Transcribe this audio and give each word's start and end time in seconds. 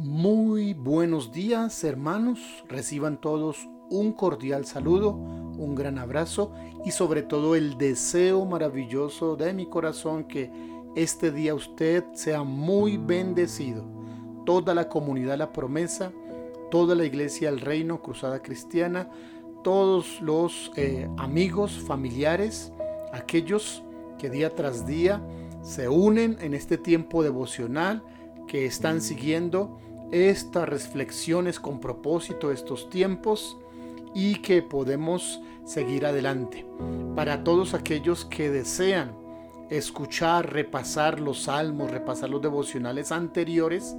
Muy 0.00 0.74
buenos 0.74 1.32
días 1.32 1.82
hermanos, 1.82 2.38
reciban 2.68 3.20
todos 3.20 3.68
un 3.90 4.12
cordial 4.12 4.64
saludo, 4.64 5.10
un 5.10 5.74
gran 5.74 5.98
abrazo 5.98 6.52
y 6.84 6.92
sobre 6.92 7.22
todo 7.22 7.56
el 7.56 7.76
deseo 7.78 8.44
maravilloso 8.44 9.34
de 9.34 9.52
mi 9.52 9.66
corazón 9.66 10.22
que 10.22 10.52
este 10.94 11.32
día 11.32 11.52
usted 11.52 12.04
sea 12.12 12.44
muy 12.44 12.96
bendecido. 12.96 13.84
Toda 14.46 14.72
la 14.72 14.88
comunidad 14.88 15.36
La 15.36 15.52
Promesa, 15.52 16.12
toda 16.70 16.94
la 16.94 17.04
iglesia 17.04 17.50
del 17.50 17.60
Reino 17.60 18.00
Cruzada 18.00 18.40
Cristiana, 18.40 19.10
todos 19.64 20.20
los 20.20 20.70
eh, 20.76 21.10
amigos, 21.16 21.72
familiares, 21.72 22.72
aquellos 23.12 23.82
que 24.16 24.30
día 24.30 24.54
tras 24.54 24.86
día 24.86 25.20
se 25.62 25.88
unen 25.88 26.36
en 26.40 26.54
este 26.54 26.78
tiempo 26.78 27.24
devocional, 27.24 28.04
que 28.46 28.64
están 28.64 29.00
siguiendo 29.00 29.78
estas 30.10 30.68
reflexiones 30.68 31.60
con 31.60 31.80
propósito 31.80 32.50
estos 32.50 32.88
tiempos 32.90 33.58
y 34.14 34.36
que 34.36 34.62
podemos 34.62 35.40
seguir 35.64 36.06
adelante. 36.06 36.66
Para 37.14 37.44
todos 37.44 37.74
aquellos 37.74 38.24
que 38.24 38.50
desean 38.50 39.12
escuchar, 39.70 40.52
repasar 40.52 41.20
los 41.20 41.42
salmos, 41.42 41.90
repasar 41.90 42.30
los 42.30 42.40
devocionales 42.40 43.12
anteriores, 43.12 43.96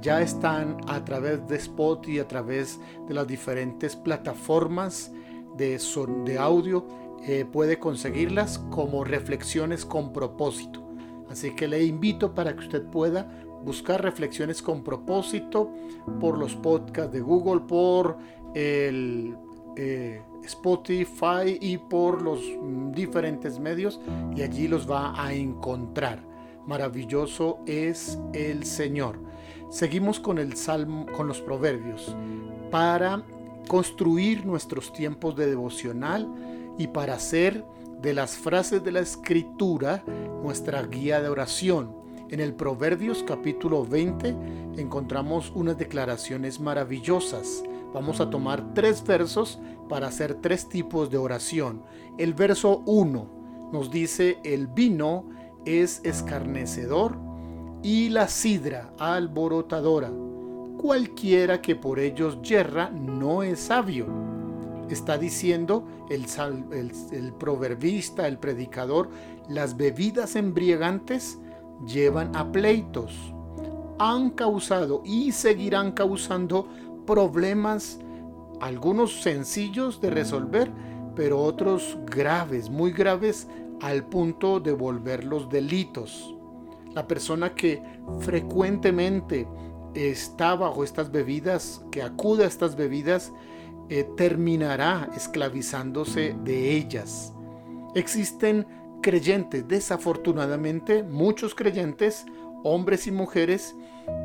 ya 0.00 0.20
están 0.20 0.78
a 0.88 1.04
través 1.04 1.46
de 1.48 1.56
Spotify, 1.56 2.20
a 2.20 2.28
través 2.28 2.80
de 3.06 3.14
las 3.14 3.26
diferentes 3.26 3.94
plataformas 3.94 5.12
de, 5.56 5.80
de 6.24 6.38
audio, 6.38 6.86
eh, 7.24 7.44
puede 7.50 7.78
conseguirlas 7.78 8.58
como 8.70 9.04
reflexiones 9.04 9.84
con 9.84 10.12
propósito. 10.12 10.82
Así 11.30 11.54
que 11.54 11.66
le 11.66 11.84
invito 11.84 12.34
para 12.34 12.54
que 12.54 12.60
usted 12.60 12.84
pueda 12.84 13.28
buscar 13.64 14.02
reflexiones 14.02 14.62
con 14.62 14.82
propósito 14.82 15.72
por 16.20 16.38
los 16.38 16.54
podcasts 16.54 17.12
de 17.12 17.20
Google, 17.20 17.62
por 17.62 18.16
el 18.54 19.36
eh, 19.76 20.22
Spotify 20.44 21.58
y 21.60 21.76
por 21.76 22.22
los 22.22 22.40
diferentes 22.92 23.58
medios 23.58 24.00
y 24.34 24.42
allí 24.42 24.68
los 24.68 24.90
va 24.90 25.20
a 25.22 25.34
encontrar. 25.34 26.22
Maravilloso 26.66 27.58
es 27.66 28.18
el 28.32 28.64
Señor. 28.64 29.18
Seguimos 29.70 30.18
con 30.20 30.38
el 30.38 30.56
salmo, 30.56 31.06
con 31.16 31.26
los 31.26 31.40
proverbios 31.40 32.16
para 32.70 33.22
construir 33.68 34.46
nuestros 34.46 34.92
tiempos 34.92 35.36
de 35.36 35.46
devocional 35.46 36.28
y 36.78 36.86
para 36.88 37.14
hacer 37.14 37.64
de 38.00 38.14
las 38.14 38.36
frases 38.36 38.84
de 38.84 38.92
la 38.92 39.00
escritura 39.00 40.04
nuestra 40.42 40.82
guía 40.82 41.20
de 41.20 41.28
oración 41.28 42.05
en 42.28 42.40
el 42.40 42.54
Proverbios 42.54 43.22
capítulo 43.22 43.84
20 43.84 44.34
encontramos 44.76 45.52
unas 45.54 45.78
declaraciones 45.78 46.58
maravillosas. 46.60 47.62
Vamos 47.94 48.20
a 48.20 48.28
tomar 48.30 48.74
tres 48.74 49.04
versos 49.06 49.60
para 49.88 50.08
hacer 50.08 50.34
tres 50.34 50.68
tipos 50.68 51.10
de 51.10 51.18
oración. 51.18 51.82
El 52.18 52.34
verso 52.34 52.82
1 52.86 53.70
nos 53.72 53.90
dice, 53.90 54.38
el 54.44 54.66
vino 54.66 55.28
es 55.64 56.00
escarnecedor 56.04 57.16
y 57.82 58.08
la 58.08 58.26
sidra 58.26 58.92
alborotadora. 58.98 60.10
Cualquiera 60.78 61.62
que 61.62 61.76
por 61.76 62.00
ellos 62.00 62.42
yerra 62.42 62.90
no 62.90 63.44
es 63.44 63.60
sabio. 63.60 64.06
Está 64.90 65.16
diciendo 65.16 65.86
el, 66.10 66.26
el, 66.72 66.92
el 67.12 67.32
proverbista, 67.32 68.26
el 68.26 68.38
predicador, 68.38 69.10
las 69.48 69.76
bebidas 69.76 70.36
embriagantes 70.36 71.38
llevan 71.84 72.34
a 72.36 72.50
pleitos, 72.52 73.12
han 73.98 74.30
causado 74.30 75.02
y 75.04 75.32
seguirán 75.32 75.92
causando 75.92 76.68
problemas, 77.06 77.98
algunos 78.60 79.22
sencillos 79.22 80.00
de 80.00 80.10
resolver, 80.10 80.70
pero 81.14 81.42
otros 81.42 81.98
graves, 82.06 82.70
muy 82.70 82.92
graves, 82.92 83.48
al 83.80 84.04
punto 84.04 84.60
de 84.60 84.72
volverlos 84.72 85.48
delitos. 85.50 86.34
La 86.94 87.06
persona 87.06 87.54
que 87.54 87.82
frecuentemente 88.20 89.46
está 89.94 90.54
bajo 90.54 90.84
estas 90.84 91.10
bebidas, 91.10 91.84
que 91.90 92.02
acude 92.02 92.44
a 92.44 92.48
estas 92.48 92.76
bebidas, 92.76 93.32
eh, 93.88 94.08
terminará 94.16 95.10
esclavizándose 95.14 96.36
de 96.42 96.72
ellas. 96.72 97.32
Existen 97.94 98.66
creyentes, 99.02 99.66
desafortunadamente, 99.66 101.02
muchos 101.02 101.54
creyentes, 101.54 102.26
hombres 102.62 103.06
y 103.06 103.12
mujeres, 103.12 103.74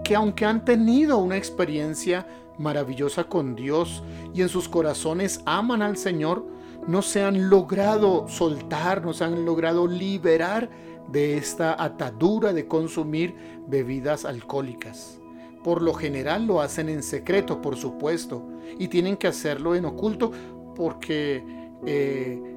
que 0.04 0.16
aunque 0.16 0.46
han 0.46 0.66
tenido 0.66 1.18
una 1.18 1.38
experiencia 1.38 2.28
maravillosa 2.58 3.24
con 3.26 3.56
Dios 3.56 4.04
y 4.34 4.42
en 4.42 4.50
sus 4.50 4.70
corazones 4.70 5.42
aman 5.46 5.82
al 5.82 5.98
Señor, 5.98 6.46
no 6.88 7.02
se 7.02 7.24
han 7.24 7.50
logrado 7.50 8.28
soltar, 8.28 9.06
no 9.06 9.14
se 9.14 9.24
han 9.24 9.46
logrado 9.46 9.88
liberar 9.88 10.70
de 11.12 11.38
esta 11.38 11.82
atadura 11.82 12.54
de 12.54 12.68
consumir 12.68 13.36
bebidas 13.68 14.26
alcohólicas. 14.26 15.20
Por 15.64 15.82
lo 15.82 15.94
general 15.94 16.48
lo 16.48 16.62
hacen 16.62 16.90
en 16.90 17.04
secreto, 17.04 17.62
por 17.62 17.76
supuesto, 17.76 18.48
y 18.80 18.88
tienen 18.88 19.18
que 19.18 19.28
hacerlo 19.28 19.76
en 19.76 19.86
oculto 19.86 20.32
porque 20.76 21.44
eh, 21.86 22.51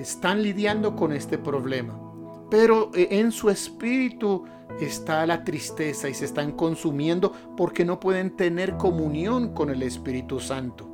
están 0.00 0.42
lidiando 0.42 0.96
con 0.96 1.12
este 1.12 1.38
problema. 1.38 2.00
Pero 2.50 2.90
eh, 2.94 3.08
en 3.12 3.32
su 3.32 3.50
espíritu 3.50 4.44
está 4.80 5.26
la 5.26 5.44
tristeza 5.44 6.08
y 6.08 6.14
se 6.14 6.24
están 6.24 6.52
consumiendo 6.52 7.32
porque 7.56 7.84
no 7.84 8.00
pueden 8.00 8.36
tener 8.36 8.76
comunión 8.76 9.54
con 9.54 9.70
el 9.70 9.82
Espíritu 9.82 10.40
Santo. 10.40 10.88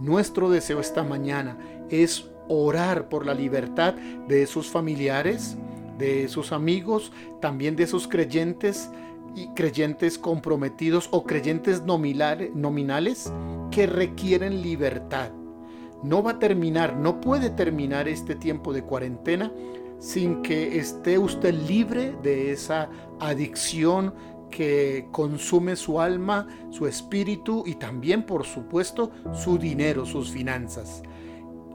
Nuestro 0.00 0.50
deseo 0.50 0.80
esta 0.80 1.02
mañana 1.02 1.58
es 1.88 2.30
orar 2.48 3.08
por 3.08 3.26
la 3.26 3.34
libertad 3.34 3.94
de 4.28 4.46
sus 4.46 4.68
familiares, 4.68 5.56
de 5.98 6.28
sus 6.28 6.52
amigos, 6.52 7.12
también 7.40 7.76
de 7.76 7.86
sus 7.86 8.08
creyentes 8.08 8.90
y 9.36 9.48
creyentes 9.54 10.18
comprometidos 10.18 11.08
o 11.10 11.24
creyentes 11.24 11.82
nominales 11.84 13.32
que 13.70 13.86
requieren 13.86 14.62
libertad 14.62 15.30
no 16.02 16.22
va 16.22 16.32
a 16.32 16.38
terminar, 16.38 16.96
no 16.96 17.20
puede 17.20 17.50
terminar 17.50 18.08
este 18.08 18.34
tiempo 18.34 18.72
de 18.72 18.82
cuarentena 18.82 19.52
sin 19.98 20.42
que 20.42 20.78
esté 20.78 21.18
usted 21.18 21.54
libre 21.54 22.14
de 22.22 22.52
esa 22.52 22.90
adicción 23.20 24.12
que 24.50 25.08
consume 25.10 25.76
su 25.76 26.00
alma, 26.00 26.46
su 26.70 26.86
espíritu 26.86 27.64
y 27.66 27.74
también, 27.74 28.24
por 28.24 28.44
supuesto, 28.44 29.10
su 29.32 29.58
dinero, 29.58 30.06
sus 30.06 30.30
finanzas. 30.30 31.02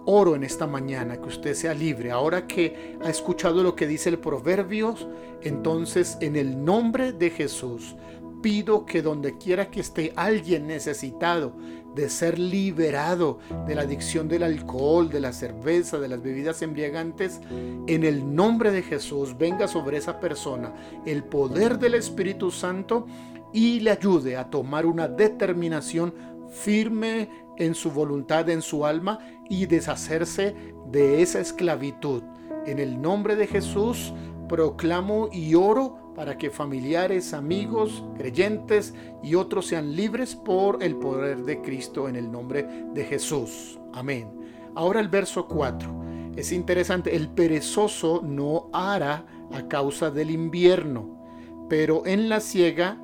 Oro 0.05 0.35
en 0.35 0.43
esta 0.43 0.65
mañana 0.65 1.17
que 1.17 1.27
usted 1.27 1.55
sea 1.55 1.73
libre. 1.73 2.11
Ahora 2.11 2.47
que 2.47 2.97
ha 3.03 3.09
escuchado 3.09 3.63
lo 3.63 3.75
que 3.75 3.85
dice 3.85 4.09
el 4.09 4.19
Proverbios, 4.19 5.07
entonces 5.41 6.17
en 6.21 6.35
el 6.35 6.63
nombre 6.63 7.11
de 7.11 7.31
Jesús 7.31 7.95
pido 8.41 8.85
que 8.85 9.01
donde 9.01 9.37
quiera 9.37 9.69
que 9.69 9.81
esté 9.81 10.13
alguien 10.15 10.67
necesitado 10.67 11.53
de 11.95 12.09
ser 12.09 12.39
liberado 12.39 13.39
de 13.67 13.75
la 13.75 13.81
adicción 13.81 14.27
del 14.27 14.43
alcohol, 14.43 15.09
de 15.09 15.19
la 15.19 15.33
cerveza, 15.33 15.99
de 15.99 16.07
las 16.07 16.21
bebidas 16.21 16.61
embriagantes, 16.61 17.41
en 17.49 18.03
el 18.03 18.35
nombre 18.35 18.71
de 18.71 18.81
Jesús 18.81 19.37
venga 19.37 19.67
sobre 19.67 19.97
esa 19.97 20.19
persona 20.19 20.73
el 21.05 21.23
poder 21.23 21.79
del 21.79 21.95
Espíritu 21.95 22.51
Santo 22.51 23.05
y 23.53 23.79
le 23.79 23.91
ayude 23.91 24.37
a 24.37 24.49
tomar 24.49 24.85
una 24.85 25.07
determinación 25.07 26.13
firme 26.49 27.29
en 27.57 27.75
su 27.75 27.91
voluntad, 27.91 28.49
en 28.49 28.61
su 28.61 28.85
alma 28.85 29.19
y 29.49 29.65
deshacerse 29.65 30.55
de 30.91 31.21
esa 31.21 31.39
esclavitud. 31.39 32.23
En 32.65 32.79
el 32.79 33.01
nombre 33.01 33.35
de 33.35 33.47
Jesús 33.47 34.13
proclamo 34.47 35.29
y 35.31 35.55
oro 35.55 36.08
para 36.19 36.37
que 36.37 36.49
familiares, 36.49 37.33
amigos, 37.33 38.03
creyentes 38.17 38.93
y 39.23 39.35
otros 39.35 39.67
sean 39.67 39.95
libres 39.95 40.35
por 40.35 40.83
el 40.83 40.97
poder 40.97 41.45
de 41.45 41.61
Cristo 41.61 42.09
en 42.09 42.17
el 42.17 42.29
nombre 42.29 42.67
de 42.93 43.05
Jesús. 43.05 43.79
Amén. 43.93 44.29
Ahora 44.75 44.99
el 44.99 45.07
verso 45.07 45.47
4. 45.47 46.33
Es 46.35 46.51
interesante, 46.51 47.15
el 47.15 47.29
perezoso 47.29 48.21
no 48.21 48.69
hará 48.73 49.25
a 49.53 49.69
causa 49.69 50.11
del 50.11 50.31
invierno, 50.31 51.65
pero 51.69 52.05
en 52.05 52.27
la 52.27 52.41
siega 52.41 53.01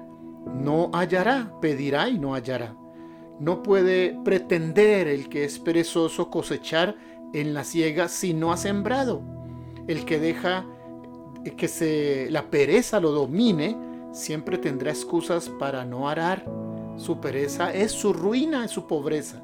no 0.54 0.92
hallará, 0.94 1.58
pedirá 1.62 2.10
y 2.10 2.20
no 2.20 2.36
hallará. 2.36 2.76
No 3.40 3.64
puede 3.64 4.20
pretender 4.26 5.08
el 5.08 5.30
que 5.30 5.46
es 5.46 5.58
perezoso 5.58 6.30
cosechar 6.30 6.98
en 7.32 7.54
la 7.54 7.64
siega 7.64 8.10
si 8.10 8.34
no 8.34 8.52
ha 8.52 8.58
sembrado. 8.58 9.22
El 9.88 10.04
que 10.04 10.20
deja 10.20 10.66
que 11.52 11.68
se, 11.68 12.28
la 12.32 12.50
pereza 12.50 13.00
lo 13.00 13.12
domine, 13.12 13.78
siempre 14.12 14.58
tendrá 14.58 14.92
excusas 14.92 15.50
para 15.50 15.86
no 15.86 16.10
arar. 16.10 16.46
Su 16.98 17.20
pereza 17.20 17.74
es 17.74 17.92
su 17.92 18.14
ruina, 18.14 18.66
es 18.66 18.72
su 18.72 18.88
pobreza. 18.88 19.44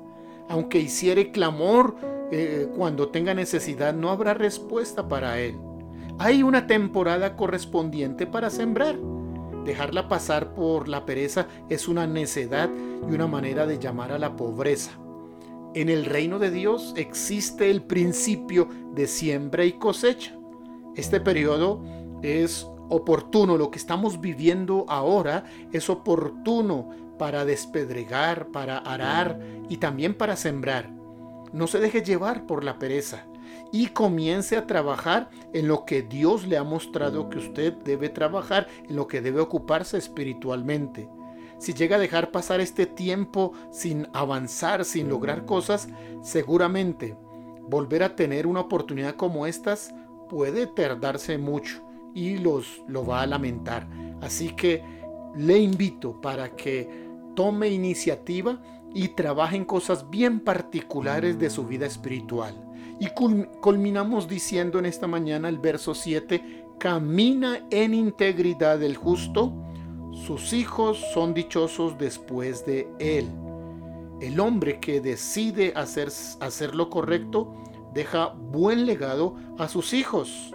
Aunque 0.50 0.80
hiciere 0.80 1.32
clamor 1.32 1.96
eh, 2.32 2.70
cuando 2.76 3.10
tenga 3.10 3.34
necesidad, 3.34 3.94
no 3.94 4.10
habrá 4.10 4.34
respuesta 4.34 5.08
para 5.08 5.40
él. 5.40 5.58
Hay 6.18 6.44
una 6.44 6.68
temporada 6.68 7.36
correspondiente 7.36 8.28
para 8.28 8.50
sembrar. 8.50 8.98
dejarla 9.66 10.08
pasar 10.08 10.56
por 10.56 10.88
la 10.88 11.06
pereza 11.06 11.46
es 11.70 11.88
una 11.88 12.08
necedad 12.08 12.68
y 13.08 13.14
una 13.14 13.28
manera 13.28 13.68
de 13.68 13.78
llamar 13.78 14.12
a 14.12 14.18
la 14.18 14.36
pobreza. 14.36 14.92
En 15.76 15.88
el 15.88 16.06
reino 16.06 16.40
de 16.40 16.52
Dios 16.52 16.94
existe 16.98 17.70
el 17.70 17.84
principio 17.84 18.68
de 18.94 19.08
siembra 19.08 19.64
y 19.64 19.74
cosecha. 19.74 20.41
Este 20.96 21.20
periodo 21.20 21.82
es 22.22 22.68
oportuno, 22.90 23.58
lo 23.58 23.72
que 23.72 23.80
estamos 23.80 24.20
viviendo 24.20 24.86
ahora 24.90 25.46
es 25.72 25.90
oportuno 25.90 26.90
para 27.18 27.46
despedregar, 27.46 28.48
para 28.48 28.78
arar 28.80 29.40
y 29.70 29.78
también 29.78 30.14
para 30.14 30.36
sembrar. 30.36 30.90
No 31.54 31.68
se 31.68 31.80
deje 31.80 32.02
llevar 32.02 32.46
por 32.46 32.64
la 32.64 32.80
pereza 32.80 33.26
y 33.72 33.88
comience 33.88 34.58
a 34.58 34.68
trabajar 34.68 35.30
en 35.54 35.68
lo 35.68 35.86
que 35.86 36.02
Dios 36.02 36.48
le 36.48 36.58
ha 36.58 36.64
mostrado 36.64 37.30
que 37.30 37.38
usted 37.38 37.74
debe 37.74 38.10
trabajar, 38.10 38.68
en 38.88 38.96
lo 38.96 39.08
que 39.08 39.22
debe 39.22 39.40
ocuparse 39.40 39.98
espiritualmente. 39.98 41.10
Si 41.58 41.74
llega 41.74 41.98
a 41.98 42.00
dejar 42.00 42.32
pasar 42.32 42.60
este 42.60 42.86
tiempo 42.86 43.54
sin 43.72 44.08
avanzar, 44.14 44.84
sin 44.84 45.10
lograr 45.10 45.46
cosas, 45.46 45.88
seguramente 46.24 47.16
volver 47.62 48.04
a 48.04 48.16
tener 48.16 48.48
una 48.48 48.62
oportunidad 48.62 49.16
como 49.16 49.46
estas 49.46 49.94
puede 50.32 50.66
tardarse 50.66 51.38
mucho 51.38 51.82
y 52.16 52.38
los 52.38 52.82
lo 52.88 53.06
va 53.06 53.22
a 53.22 53.28
lamentar. 53.28 53.86
Así 54.22 54.56
que 54.56 54.82
le 55.36 55.60
invito 55.60 56.22
para 56.22 56.56
que 56.56 56.90
tome 57.36 57.68
iniciativa 57.68 58.62
y 58.94 59.10
trabaje 59.10 59.58
en 59.58 59.66
cosas 59.66 60.10
bien 60.10 60.40
particulares 60.40 61.38
de 61.38 61.50
su 61.50 61.66
vida 61.66 61.86
espiritual. 61.86 62.56
Y 62.98 63.08
culminamos 63.60 64.30
diciendo 64.30 64.80
en 64.80 64.86
esta 64.86 65.06
mañana 65.06 65.50
el 65.50 65.60
verso 65.60 65.94
7, 65.94 66.64
camina 66.80 67.68
en 67.70 67.94
integridad 67.94 68.82
el 68.84 68.96
justo, 68.96 69.52
sus 70.14 70.54
hijos 70.54 70.98
son 71.14 71.34
dichosos 71.34 71.98
después 71.98 72.66
de 72.66 72.88
él. 73.00 73.28
El 74.22 74.40
hombre 74.40 74.80
que 74.80 75.02
decide 75.02 75.74
hacer, 75.76 76.10
hacer 76.40 76.74
lo 76.74 76.90
correcto 76.90 77.54
deja 77.94 78.28
buen 78.28 78.86
legado 78.86 79.36
a 79.58 79.68
sus 79.68 79.94
hijos. 79.94 80.54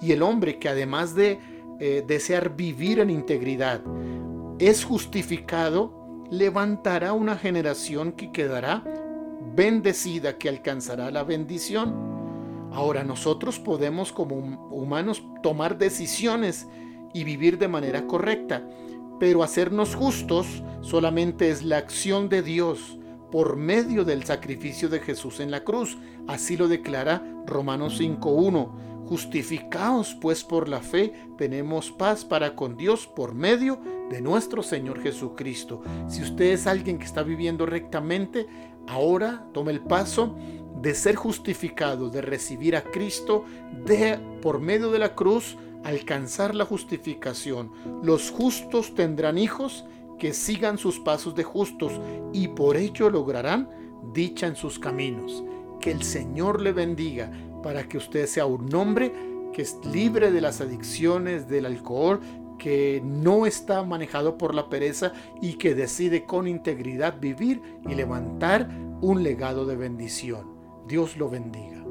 Y 0.00 0.12
el 0.12 0.22
hombre 0.22 0.58
que 0.58 0.68
además 0.68 1.14
de 1.14 1.38
eh, 1.80 2.04
desear 2.06 2.56
vivir 2.56 3.00
en 3.00 3.10
integridad, 3.10 3.80
es 4.58 4.84
justificado, 4.84 6.26
levantará 6.30 7.12
una 7.12 7.36
generación 7.36 8.12
que 8.12 8.30
quedará 8.30 8.84
bendecida 9.54 10.38
que 10.38 10.48
alcanzará 10.48 11.10
la 11.10 11.24
bendición. 11.24 11.94
Ahora 12.72 13.04
nosotros 13.04 13.58
podemos 13.58 14.12
como 14.12 14.36
humanos 14.70 15.22
tomar 15.42 15.78
decisiones 15.78 16.66
y 17.12 17.24
vivir 17.24 17.58
de 17.58 17.68
manera 17.68 18.06
correcta, 18.06 18.66
pero 19.20 19.42
hacernos 19.42 19.94
justos 19.94 20.46
solamente 20.80 21.50
es 21.50 21.62
la 21.62 21.78
acción 21.78 22.28
de 22.28 22.42
Dios 22.42 22.98
por 23.34 23.56
medio 23.56 24.04
del 24.04 24.22
sacrificio 24.22 24.88
de 24.88 25.00
Jesús 25.00 25.40
en 25.40 25.50
la 25.50 25.64
cruz. 25.64 25.98
Así 26.28 26.56
lo 26.56 26.68
declara 26.68 27.20
Romanos 27.46 28.00
5.1. 28.00 29.08
Justificaos 29.08 30.16
pues 30.20 30.44
por 30.44 30.68
la 30.68 30.78
fe, 30.78 31.12
tenemos 31.36 31.90
paz 31.90 32.24
para 32.24 32.54
con 32.54 32.76
Dios 32.76 33.08
por 33.08 33.34
medio 33.34 33.80
de 34.08 34.20
nuestro 34.20 34.62
Señor 34.62 35.02
Jesucristo. 35.02 35.82
Si 36.06 36.22
usted 36.22 36.52
es 36.52 36.68
alguien 36.68 36.96
que 36.96 37.06
está 37.06 37.24
viviendo 37.24 37.66
rectamente, 37.66 38.46
ahora 38.86 39.44
tome 39.52 39.72
el 39.72 39.80
paso 39.80 40.36
de 40.80 40.94
ser 40.94 41.16
justificado, 41.16 42.10
de 42.10 42.22
recibir 42.22 42.76
a 42.76 42.84
Cristo, 42.84 43.44
de 43.84 44.16
por 44.42 44.60
medio 44.60 44.92
de 44.92 45.00
la 45.00 45.16
cruz 45.16 45.56
alcanzar 45.82 46.54
la 46.54 46.66
justificación. 46.66 47.72
Los 48.00 48.30
justos 48.30 48.94
tendrán 48.94 49.38
hijos 49.38 49.84
que 50.18 50.32
sigan 50.32 50.78
sus 50.78 50.98
pasos 51.00 51.34
de 51.34 51.44
justos 51.44 51.92
y 52.32 52.48
por 52.48 52.76
ello 52.76 53.10
lograrán 53.10 53.68
dicha 54.12 54.46
en 54.46 54.56
sus 54.56 54.78
caminos. 54.78 55.44
Que 55.80 55.90
el 55.90 56.02
Señor 56.02 56.60
le 56.60 56.72
bendiga 56.72 57.30
para 57.62 57.88
que 57.88 57.98
usted 57.98 58.26
sea 58.26 58.46
un 58.46 58.74
hombre 58.74 59.12
que 59.52 59.62
es 59.62 59.78
libre 59.84 60.30
de 60.30 60.40
las 60.40 60.60
adicciones, 60.60 61.48
del 61.48 61.66
alcohol, 61.66 62.20
que 62.58 63.02
no 63.04 63.46
está 63.46 63.82
manejado 63.82 64.36
por 64.38 64.54
la 64.54 64.68
pereza 64.68 65.12
y 65.40 65.54
que 65.54 65.74
decide 65.74 66.24
con 66.24 66.46
integridad 66.48 67.20
vivir 67.20 67.60
y 67.88 67.94
levantar 67.94 68.68
un 69.00 69.22
legado 69.22 69.66
de 69.66 69.76
bendición. 69.76 70.54
Dios 70.86 71.16
lo 71.16 71.30
bendiga. 71.30 71.83